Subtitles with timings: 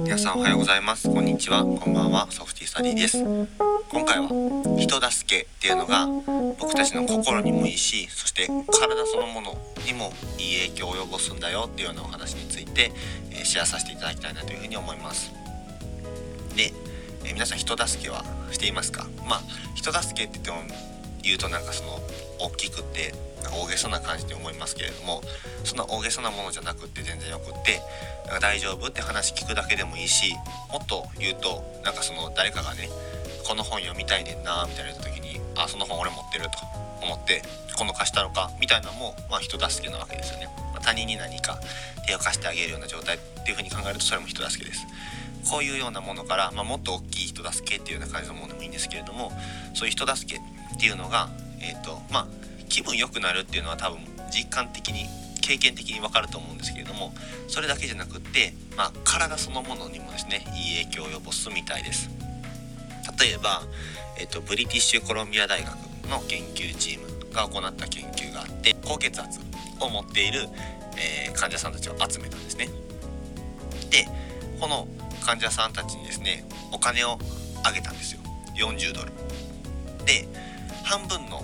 [0.00, 1.12] 皆さんおはようございます。
[1.12, 1.62] こんにちは。
[1.62, 2.26] こんばんは。
[2.30, 3.18] ソフティスタディです。
[3.18, 4.28] 今回は
[4.78, 6.06] 人助けっていうのが
[6.58, 12.92] 僕たちの心にもいいしそして体そのものにもいい影響を及ぼすんだよっていうようなお話について、
[13.30, 15.32] えシェアさせていただきたいなというふうに思います。
[16.56, 16.72] で、
[17.26, 19.06] え皆さん人助けはしていますか？
[19.28, 19.42] まあ
[19.74, 20.74] 人助けって言っても
[21.22, 22.00] 言うとなんかその
[22.38, 23.14] 大きくって
[23.48, 25.22] 大げさな感じに思いますけれども
[25.64, 27.80] そんな大げさなものじゃなくって全然よくって
[28.26, 30.34] なんか大丈夫って話聞くだけでもいいし
[30.70, 32.88] もっと言うとなんかその誰かがね
[33.46, 36.50] この本読みたいねんなみたいなった時にあその本俺持ってると
[37.02, 37.42] 思って
[37.76, 41.58] この貸したのかみたいなのも、まあ、人助けなわけですよね、まあ、他人に何か
[42.06, 44.86] 手を貸してあげるような状態っていうふうに考えるとそれも人助けです。
[45.50, 49.32] こういうようなものから、まあ、もっと大きい人助けっていうような感じのものでもいいんですけれども
[49.72, 52.26] そういう人助けっていうのがえーとまあ、
[52.70, 53.98] 気分良くなるっていうのは多分
[54.30, 55.06] 実感的に
[55.42, 57.12] 経験的に分かると思うんですけれども
[57.48, 62.08] それだけじゃなくって、まあ、体そのものにもですねいい影響を及ぼすみたいです。
[63.18, 63.62] 例えば、
[64.18, 65.74] えーと、ブリティッシュコロンビア大学
[66.08, 69.40] の研究チームが行った研究があって高血圧
[69.80, 70.40] を持っている、
[70.96, 72.68] えー、患者さんたちを集めたんですね。
[73.90, 74.06] で
[74.60, 74.86] この
[75.24, 77.18] 患者さんたちにですねお金を
[77.64, 78.20] あげたんですよ。
[78.54, 79.12] 40ドル。
[80.06, 80.28] で
[80.84, 81.42] 半分の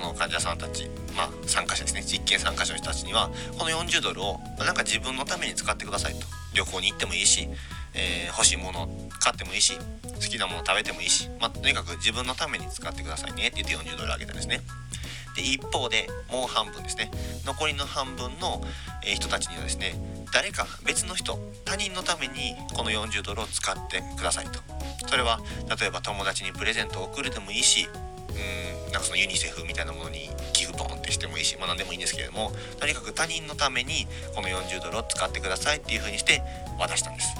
[0.00, 2.02] その患者さんたち、まあ、参加者ですね。
[2.02, 6.26] 実験参加者の人たちにはこの40ドルをなんか自分のために使ってくださいと。
[6.54, 7.48] 旅行に行ってもいいし、
[7.94, 8.88] えー、欲しいもの
[9.20, 14.62] 買ってもいいし好きなもの食べてもいいし、まあ、とにかく自分のために使ってくださいねって言って40ドルあげたんですね。
[15.36, 17.10] で一方でもう半分ですね。
[17.44, 18.60] 残りの半分の、
[19.02, 19.94] 人たちにはですね
[20.32, 24.60] 誰か別の人他人のためにこの40ドルを使ってくださいと。
[25.06, 25.40] それは
[25.80, 27.88] 例えば友達にプレゼントを送るでもいいし
[28.30, 36.42] うんなんかそのユニセフみたいなものに寄付ポンってしてもいいし、まあ、何でもいいんですけれどもとにかく他人のためにこの40ドルを使ってくださいっていう風にして
[36.78, 37.34] 渡したんです。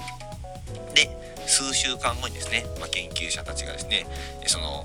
[0.95, 1.09] で
[1.47, 4.05] 数週間後にですね、まあ、研究者たちがですね
[4.45, 4.83] その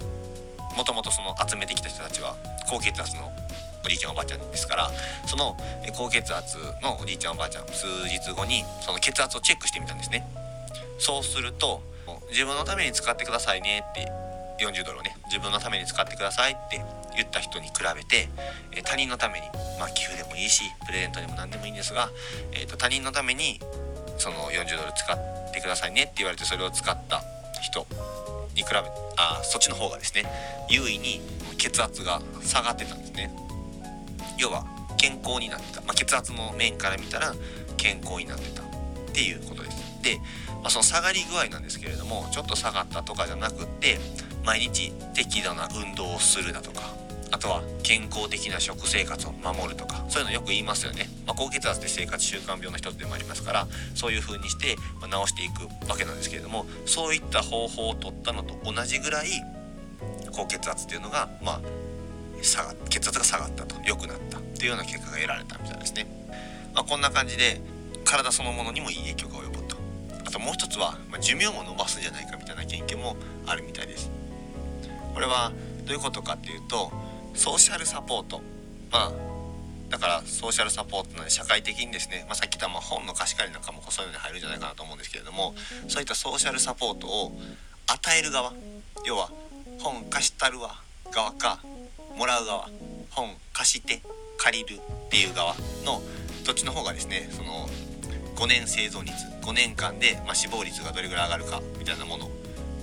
[0.77, 2.37] もともとその集めてきた人たちは
[2.69, 3.31] 高血圧の
[3.85, 4.91] おじいちゃんおばあちゃんですから
[5.27, 5.57] その
[5.97, 10.27] 高血圧のおじいちゃんおばあちゃん数日後にその血圧をチェックしてみたんですね
[10.99, 11.81] そうすると
[12.31, 14.11] 自分のために使ってくださいねって
[14.59, 16.83] 40ドルをね自分のために使ってくださいって
[17.17, 18.29] 言った人に比べて、
[18.73, 19.47] え他人のために
[19.79, 22.11] まあ寄付でもいいしプレゼントでも何でもいいんですが、
[22.53, 23.61] えーと、他人のために
[24.19, 27.23] その40ドル使ってくださいねって言われてそれを使った
[27.61, 27.87] 人
[28.55, 28.77] に比べ
[29.19, 30.25] あそっちの方がですね
[30.69, 31.21] 優位に
[31.59, 33.31] 血圧が下がってたんですね。
[34.39, 34.67] 要は
[34.99, 37.35] 健康になってた、まあ、血圧の面から見たら
[37.77, 38.65] 健康になってたっ
[39.13, 40.03] ていうことです。
[40.03, 40.21] で、
[40.67, 44.01] まあ、その下がり具合なんですけれどもちょっと下がったとかじゃなくって
[44.45, 46.83] 毎日適度な運動をするだとか
[47.31, 59.29] あとは健康的な食生活を守るとかそういうのよく言いますよね、まあ、高血圧って生活習慣病の一つでもありますからそういう風にして、ま治していくわけなんですけれどもそういった方法を取ったのと同じぐらい
[60.33, 61.61] 高血圧っていうのがまあ
[62.43, 66.09] 下が血圧が下がったと良くなったっていうような結果が得られたみたいですね、
[66.75, 67.61] まあ、こんな感じで
[68.05, 69.66] 体そのものにもいい影響が及ぶ
[70.37, 73.17] ともう一つは、ま寿命も伸ばすんじゃないかみたいな研究も
[73.47, 74.11] あるみたいです。
[75.15, 75.51] これは
[75.87, 76.93] どういうことかっていうと
[77.35, 78.43] ソーシャルサポート。
[78.93, 79.13] まあ
[79.89, 85.55] だからソーシャルサポートなので社会的にですね、まあ、さっき言ったま本の貸し借りなんかもそういうのに入るんじゃないかなと思うんですけれども
[85.87, 87.33] そういったソーシャルサポートを
[87.87, 88.53] 与える側
[89.05, 89.31] 要は
[89.79, 90.75] 本貸したるわ
[91.13, 91.61] 側か
[92.17, 92.69] もらう側
[93.11, 94.03] 本貸して
[94.39, 95.55] 借りるっていう側
[95.85, 96.03] の
[96.45, 97.69] どっちの方がですねその
[98.35, 99.15] 5年生存率
[99.47, 102.29] 5年間で、まあ、死亡率がどれぐらい上がるかみたいなもの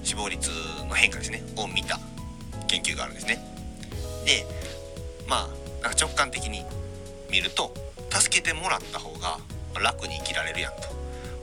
[0.02, 0.50] 死亡率
[0.88, 2.00] の変化ですねを見た
[2.68, 3.38] 研究があるんですね。
[4.26, 4.46] で
[5.28, 5.48] まあ
[5.84, 6.66] なんか直感的に
[7.30, 7.74] 見ると
[8.10, 9.40] 助けてもらった方が
[9.82, 10.88] 楽に生きられるやんと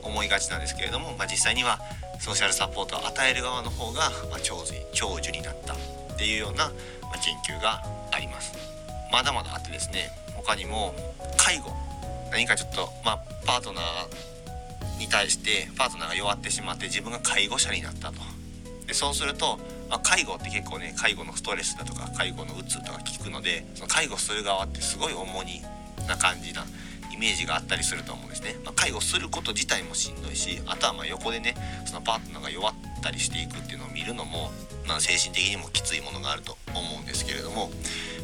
[0.03, 1.79] 思いがちなんですけれども、まあ、実際には
[2.19, 5.77] ソーシャルサポートを与える側の方が、まあ、長寿長寿になったっ
[6.17, 6.69] ていうような、
[7.03, 7.83] まあ、研究が
[8.13, 8.53] あります。
[9.13, 10.95] まだまだあってですね他にも
[11.37, 11.73] 介護
[12.31, 13.85] 何かちょっと、まあ、パートナー
[15.01, 18.21] に対してパートナーが弱ってしまって自分が介護者になったと。
[18.87, 19.59] でそうすると
[19.91, 25.61] まあ、介護って結構ね介護のストレスだとか介護のうつとか聞くのでその介護する側ってすごい重荷
[26.09, 26.65] な感じな
[27.13, 31.55] イメージがあったりすると思うんですね、まあ、介護すること自体もしんどいしあとはま横でね
[31.87, 34.53] そのパートナーが弱ったりしていくっていうのを見るのも、
[34.87, 37.71] まあ、精神的にもきついものがあると思うんですけれども、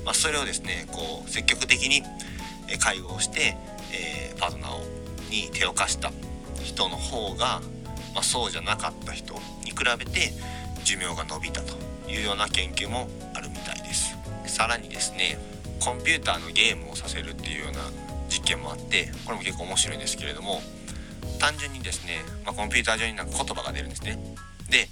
[0.04, 2.02] まあ、それをですねこう積極的に
[2.78, 3.56] 介護をして、
[3.92, 6.12] えー、パートナーに手を貸した。
[6.66, 7.60] 人の方が、
[8.14, 9.34] まあ、そうじゃなかった人
[9.64, 10.32] に比べて
[10.84, 11.74] 寿命が延びたと
[12.10, 14.16] いうような研究もあるみたいです。
[14.46, 15.38] さらにですね
[15.80, 17.80] コンピューターのゲームをさせるっていうような
[18.28, 20.60] 実験もあってこれも結構面白いんですけれども
[21.38, 24.18] 単純にですね、まあ、コンピューター上になんか言葉が出るんですね。
[24.70, 24.88] で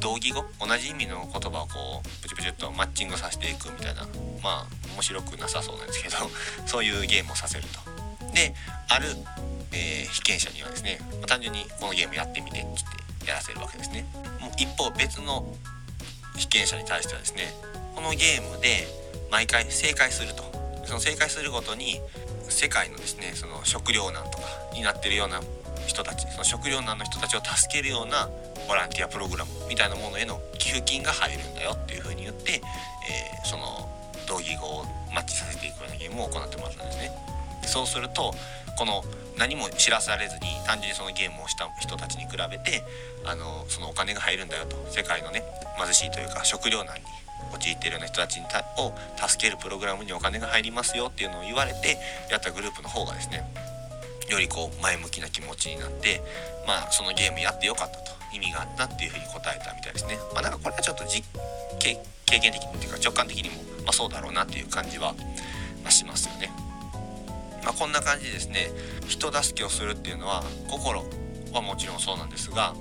[0.00, 4.06] 同義語同じ意味の言葉をこうプチプチっとマッチングさせていくみたいな
[4.42, 6.16] まあ面白くなさそうなんですけど
[6.64, 8.00] そういうゲームをさせると。
[8.32, 8.54] で
[8.88, 9.08] ある、
[9.72, 12.76] えー、被験者にはですね、まあ、単純にこのゲームやってみてって言っ
[13.24, 14.06] てやらせるわけですね
[14.40, 15.46] もう一方別の
[16.36, 17.54] 被験者に対してはですね
[17.94, 18.88] このゲームで
[19.30, 20.42] 毎回正解すると
[20.84, 22.00] その正解するごとに
[22.48, 24.44] 世界のですねその食糧難とか
[24.74, 25.40] になってるような
[25.86, 28.28] 人たちその食糧難の人たちを助けるような
[28.68, 33.88] ボランティアプログラムみたいなものへの寄付金が入るんだよっていうふうに言って、えー、その
[34.26, 34.84] 同義語を
[35.14, 37.10] マッチさせていくようなゲームを行ってもらったんですね。
[37.62, 38.34] そうすると
[38.80, 39.04] この
[39.36, 42.82] 何も知らされずに単純にそのゲームをした人たちに比べて
[43.26, 45.44] あのそのお金が入るんだよと世界のね
[45.76, 47.04] 貧しいというか食糧難に
[47.52, 48.96] 陥っているような人たちにたを
[49.28, 51.98] 助けるプログラムにお金が入りますよっていうのを言われて
[52.30, 53.44] やったグループの方がですね
[54.30, 56.22] よりこう前向きな気持ちになって
[56.66, 60.16] まあそのゲームやってよかったと意味があったっていうふうに答えたみたいですね。
[60.32, 61.22] まあ、なんかこれはちょっと実
[61.78, 65.12] 経験的にっていうか直感的にも、まあ、そうだろうなっていう感じは、
[65.82, 66.29] まあ、します。
[67.70, 68.68] まあ、こんな感じですね。
[69.06, 71.04] 人助けをするっていうのは心
[71.52, 72.74] はもちろんそうなんですが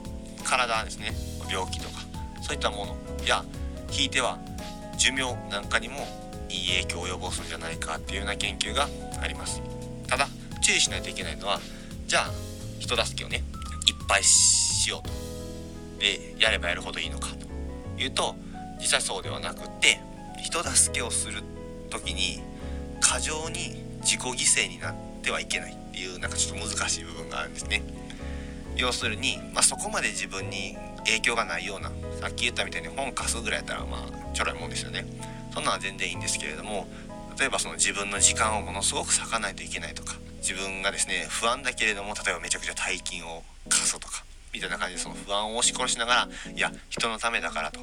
[0.43, 1.13] 体ですね。
[1.47, 1.99] 病気とか
[2.41, 2.97] そういったもの。
[3.23, 3.45] や
[3.91, 4.39] ひいては
[4.97, 6.07] 寿命なんかにも
[6.49, 8.89] いい影響を及ぼすんじゃないかっていうような研究が
[9.21, 9.61] あります。
[10.07, 10.27] ただ
[10.63, 11.59] 注意しないといけないのは
[12.07, 12.31] じゃあ
[12.79, 13.43] 人助けをねいっ
[14.07, 15.13] ぱいしようと。
[15.99, 18.01] でやればやるほどいいのかと。
[18.01, 18.33] いうと
[18.79, 19.99] 実際そうではなくって
[20.41, 21.43] 人助けをする
[21.91, 22.39] 時に
[22.99, 27.81] 過剰に自己犠牲になってはいけないっていうなんかちょっと難しい部分があるんですね。
[28.75, 31.91] 要するに、まあ、そこまで自分に影響がないような
[32.21, 35.05] さっき言ったみたいに本貸すぐらいやったらまあちょろいもんですよね
[35.53, 36.87] そんなのは全然いいんですけれども
[37.37, 44.23] 例えばその自分の時間をものすごく割かないといけないとか自分がですね不安だけれども例えばめちゃくちゃ大金を貸すとか
[44.53, 47.79] みたいな感じでその不安を押し殺しながらいや人のためだからと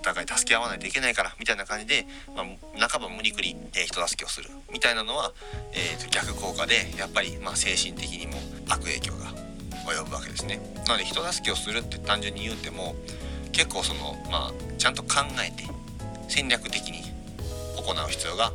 [0.00, 5.32] お互い助け合わないといけないからみたいな感じで、まあ、半ば無理くり、えー、人助けをするみたいなのは、
[5.72, 8.32] えー、と逆効果でやっぱりまあ精神的にも
[8.70, 9.26] 悪影響が
[9.84, 10.58] 及ぶわけですね。
[10.86, 12.94] なので人助けをするって単純に言うても
[13.52, 15.68] 結構そのまあちゃんと考えて
[16.28, 17.02] 戦略的に
[17.76, 18.52] 行う必要が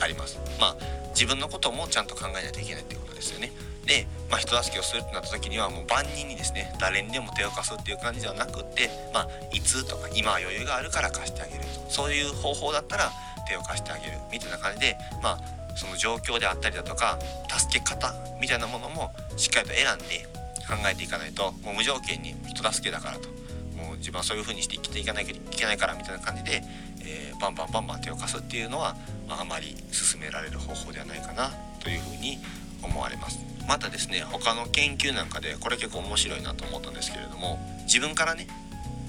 [0.00, 0.40] あります。
[0.58, 0.76] まあ
[1.10, 3.52] 自分のこともちゃんと考えないといけないっていうことですよね。
[3.88, 13.10] で、まあ、人助けをするってなった時にはもう万人にですね誰にでも手を貸すっていう感じではなくって、まあ、いつとか今は余裕があるから貸してあげるとそういう方法だったら
[13.48, 15.38] 手を貸してあげるみたいな感じで、まあ、
[15.74, 17.18] その状況であったりだとか
[17.48, 20.28] 助け方みたいなものもしっかりと選んで
[20.68, 23.28] 考えていかないともう無条件に人助けだからと
[23.74, 26.62] もう自分はそういう風にして生きていかなきゃいけないからみたいな感じで、
[27.00, 28.96] えー、バンバンバンバン手を貸すっていうのは、
[29.26, 31.50] まあ、あまり進められる方法ではないかな
[31.80, 32.38] というふうに
[32.82, 33.57] 思われます。
[33.68, 38.48] またですね他の研究なんかでこれ結構面白いなと思ったんですけれども自分からね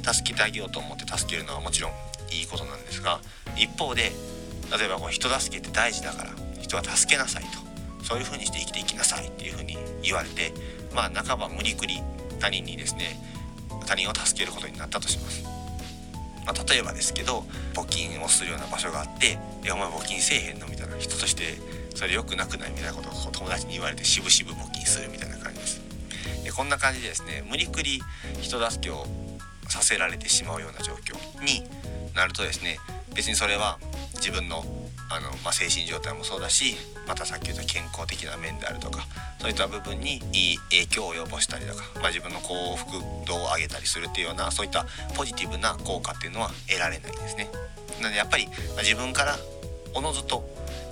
[0.04, 1.92] 助けてあげようと思って助けるのはもちろん
[2.32, 3.22] いいことなんですが
[3.56, 4.12] 一方で
[4.78, 10.54] 例えばこう人助けって大事だから人は助けなさいとそういう風にして生きていきなさいっていう風に言われて
[10.94, 12.02] まあ半ば無理くり
[12.40, 13.18] 他人にですね
[13.86, 15.44] 他人を助けることになったとします。
[16.46, 21.58] まあ、例えばですけど募金をするような場所があって「いやお前募金せえへんの?」みたいな人として
[21.96, 25.82] それ良くなくないみたいなことを友達に言われてしぶしぶ募金するみたいな感じです
[26.44, 28.02] でこんな感じでですね無理くり
[28.42, 29.06] 人助けを
[29.68, 31.64] させられてしまうような状況に
[32.16, 32.78] なるとですね
[33.16, 33.78] 別にそれは
[34.16, 34.64] 自分の
[35.12, 36.76] あの、まあ、精神状態もそうだし
[37.08, 39.08] またさっき言った健康的な面であるとか
[39.40, 42.92] そういった部分にいい影響を及ぼしたりとか、まあ、自分の幸福
[43.26, 44.86] 度を上げたりするっていうようなそういった
[45.16, 47.50] ポジティブな効果っていうのは得られないんですね。
[48.00, 49.36] なのでやっぱり、ま、自分から
[49.96, 50.48] おのずと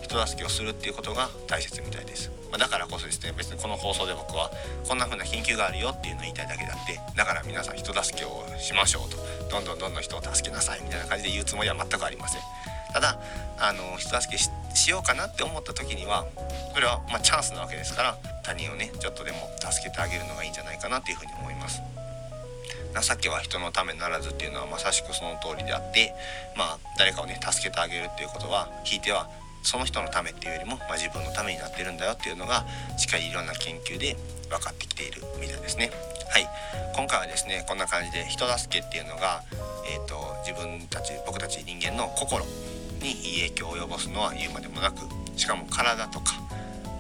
[0.08, 4.50] 人助けをするっていうことが大切みたいです、まあ、だからこそですね別にこの放送で僕は
[4.88, 9.18] こんな風な研究があるよっていうのを言いたいだけであってだから皆さん人助けをしましょうと。
[9.50, 12.42] どんどんどんどん人を助けなさいみたいな感じで言うつもりは全くありません。
[12.94, 13.20] ただ
[13.60, 14.42] あの人助け
[14.76, 16.26] しようかなって思った時には
[16.74, 21.82] それはまチャンスなわけですから他人をねちょっとでも助けてあげるのがいいんじゃないかなっていうふうに思います。
[23.00, 26.14] 情けは人のためならずっていうのはまさしくその通りであって
[26.56, 29.30] まあ誰かをね助けてあげるっていうことはひいては
[29.68, 32.66] その人のためっていうよりも、まあ、自分のためになってるんだよっていうのが
[32.98, 34.16] しっかりいろんな研究で
[34.50, 35.92] 分かってきているみたいですね。
[36.30, 36.48] はい、
[36.96, 39.44] 今回はですねこんな感じで人助けっていうのが、
[39.92, 42.46] えーと、自分たち僕たち人間の心
[43.02, 45.00] にいい影響を及ぼすのは言うまでもなく
[45.36, 46.34] しかも体とか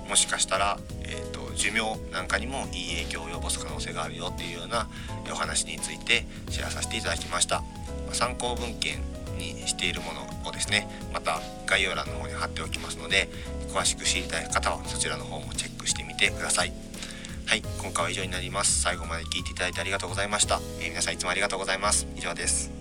[0.10, 4.88] もしかしたら、えーと、寿命なんかにもいい影響を及ぼす可能性があるよっていうような
[5.32, 7.64] お話についてシェアさせていただきました。
[8.12, 9.02] 参考文献
[9.38, 13.30] にしているものをですねまた概要欄の方に貼っておきますので
[13.70, 16.74] 詳しく知りたい方はそちらの方もチェックしてみてください。
[17.46, 18.82] はい今回は以上になります。
[18.82, 22.08] 最後まで聞いていただいてありがとうございました、えー皆さんいつもありがとうございます。
[22.16, 22.77] 以上です。